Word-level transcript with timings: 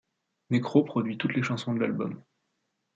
Necro 0.49 0.83
produit 0.83 1.19
toutes 1.19 1.35
les 1.35 1.43
chansons 1.43 1.75
de 1.75 1.79
l'album. 1.79 2.23